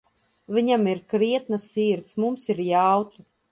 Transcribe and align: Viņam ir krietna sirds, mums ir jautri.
Viņam 0.55 0.87
ir 0.93 1.01
krietna 1.11 1.61
sirds, 1.65 2.19
mums 2.25 2.49
ir 2.57 2.65
jautri. 2.73 3.27